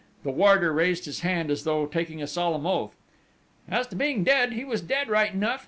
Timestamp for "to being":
3.89-4.23